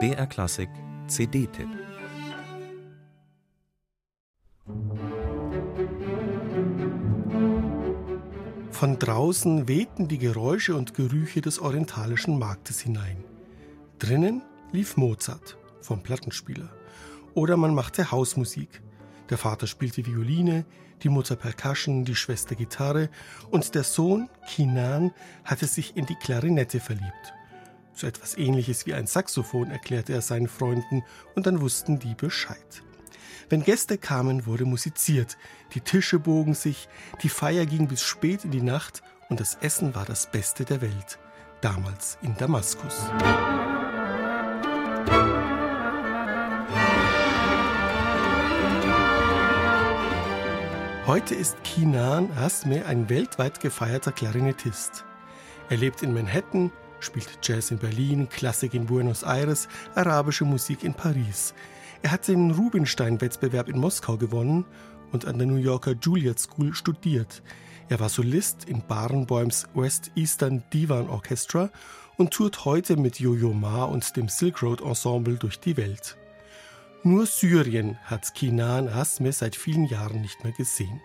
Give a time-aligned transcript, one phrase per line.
[0.00, 0.68] BR Klassik
[1.06, 1.68] CD-Tipp
[8.72, 13.22] Von draußen wehten die Geräusche und Gerüche des orientalischen Marktes hinein.
[14.00, 14.42] Drinnen
[14.72, 16.70] lief Mozart vom Plattenspieler.
[17.34, 18.82] Oder man machte Hausmusik.
[19.30, 20.64] Der Vater spielte Violine,
[21.04, 23.08] die Mutter Percussion, die Schwester Gitarre
[23.52, 25.12] und der Sohn, Kinan,
[25.44, 27.34] hatte sich in die Klarinette verliebt.
[27.94, 31.04] So etwas ähnliches wie ein Saxophon erklärte er seinen Freunden
[31.36, 32.82] und dann wussten die Bescheid.
[33.48, 35.36] Wenn Gäste kamen, wurde musiziert,
[35.74, 36.88] die Tische bogen sich,
[37.22, 40.80] die Feier ging bis spät in die Nacht und das Essen war das Beste der
[40.80, 41.18] Welt,
[41.60, 43.04] damals in Damaskus.
[51.06, 55.04] Heute ist Kinan Asme ein weltweit gefeierter Klarinettist.
[55.68, 56.72] Er lebt in Manhattan,
[57.04, 61.54] spielt Jazz in Berlin, Klassik in Buenos Aires, arabische Musik in Paris.
[62.02, 64.64] Er hat den Rubinstein-Wettbewerb in Moskau gewonnen
[65.12, 67.42] und an der New Yorker Juilliard School studiert.
[67.88, 71.70] Er war Solist in Barenboims West Eastern Divan Orchestra
[72.16, 76.16] und tourt heute mit Yo-Yo Ma und dem Silk Road Ensemble durch die Welt.
[77.02, 81.00] Nur Syrien hat Kinan Asme seit vielen Jahren nicht mehr gesehen.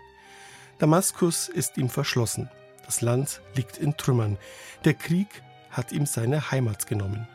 [0.78, 2.50] Damaskus ist ihm verschlossen.
[2.86, 4.38] Das Land liegt in Trümmern.
[4.86, 5.28] Der Krieg
[5.72, 7.28] hat ihm seine Heimat genommen.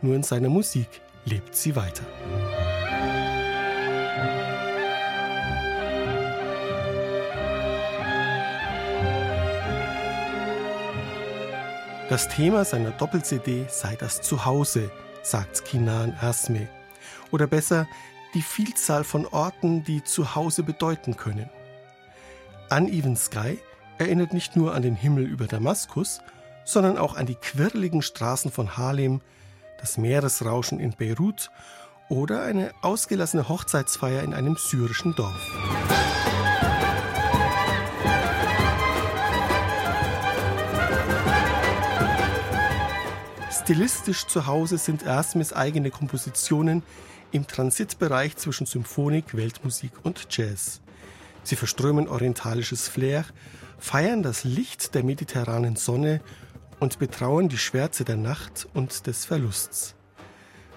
[0.00, 2.04] Nur in seiner Musik lebt sie weiter.
[12.08, 14.90] Das Thema seiner Doppel-CD sei das Zuhause,
[15.22, 16.68] sagt Kinan Asme.
[17.30, 17.86] Oder besser,
[18.34, 21.48] die Vielzahl von Orten, die Zuhause bedeuten können.
[22.70, 23.58] Uneven Sky
[23.96, 26.20] erinnert nicht nur an den Himmel über Damaskus,
[26.64, 29.20] sondern auch an die quirligen Straßen von Harlem,
[29.80, 31.50] das Meeresrauschen in Beirut
[32.08, 35.40] oder eine ausgelassene Hochzeitsfeier in einem syrischen Dorf.
[43.62, 46.82] Stilistisch zu Hause sind Erasmus eigene Kompositionen
[47.30, 50.80] im Transitbereich zwischen Symphonik, Weltmusik und Jazz.
[51.44, 53.24] Sie verströmen orientalisches Flair,
[53.78, 56.20] feiern das Licht der mediterranen Sonne
[56.82, 59.94] und betrauern die Schwärze der Nacht und des Verlusts.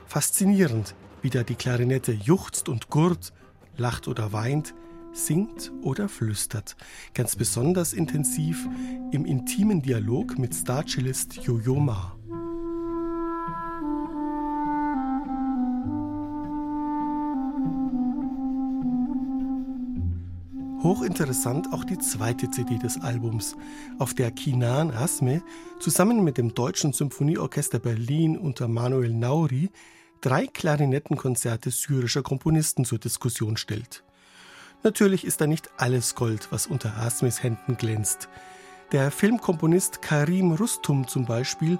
[0.05, 0.93] Faszinierend,
[1.23, 3.33] wie da die Klarinette juchzt und gurt,
[3.75, 4.75] lacht oder weint,
[5.13, 6.75] singt oder flüstert.
[7.15, 8.67] Ganz besonders intensiv
[9.11, 12.15] im intimen Dialog mit Starcellist Yo-Yo Ma.
[20.85, 23.55] Hochinteressant auch die zweite CD des Albums,
[23.97, 25.41] auf der Kinan Asme
[25.79, 29.71] zusammen mit dem Deutschen Symphonieorchester Berlin unter Manuel Nauri
[30.21, 34.03] drei Klarinettenkonzerte syrischer Komponisten zur Diskussion stellt.
[34.83, 38.29] Natürlich ist da nicht alles Gold, was unter Asmes Händen glänzt.
[38.91, 41.79] Der Filmkomponist Karim Rustum zum Beispiel,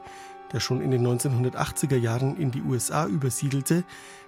[0.51, 3.83] der schon in den 1980er Jahren in die USA übersiedelte,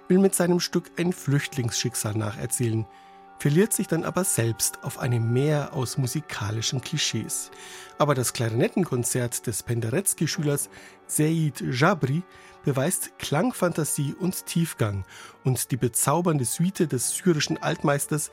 [0.06, 2.86] will mit seinem Stück ein Flüchtlingsschicksal nacherzählen–
[3.38, 7.50] verliert sich dann aber selbst auf einem Meer aus musikalischen Klischees.
[7.98, 10.68] Aber das Klarinettenkonzert des Penderecki-Schülers
[11.06, 12.22] Seid Jabri
[12.64, 15.04] beweist Klangfantasie und Tiefgang
[15.44, 18.30] und die bezaubernde Suite des syrischen Altmeisters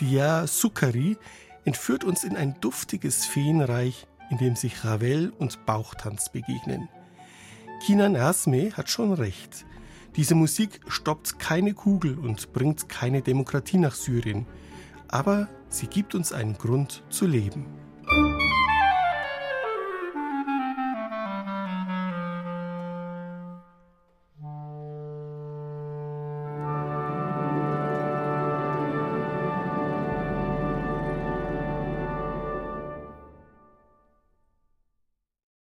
[0.00, 1.16] Dia Sukari
[1.64, 6.88] entführt uns in ein duftiges Feenreich, in dem sich Ravel und Bauchtanz begegnen.
[7.84, 9.66] Kinan Asme hat schon recht.
[10.16, 14.46] Diese Musik stoppt keine Kugel und bringt keine Demokratie nach Syrien,
[15.08, 17.66] aber sie gibt uns einen Grund zu leben.